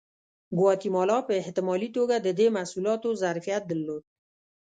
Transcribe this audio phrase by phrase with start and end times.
[0.57, 4.03] ګواتیمالا په احتمالي توګه د دې محصولاتو ظرفیت درلود.